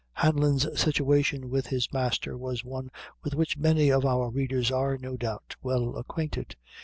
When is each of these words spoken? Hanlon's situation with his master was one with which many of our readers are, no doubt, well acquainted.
Hanlon's 0.13 0.65
situation 0.81 1.51
with 1.51 1.67
his 1.67 1.93
master 1.93 2.35
was 2.35 2.63
one 2.65 2.89
with 3.23 3.35
which 3.35 3.55
many 3.55 3.91
of 3.91 4.03
our 4.03 4.31
readers 4.31 4.71
are, 4.71 4.97
no 4.97 5.15
doubt, 5.15 5.55
well 5.61 5.95
acquainted. 5.95 6.55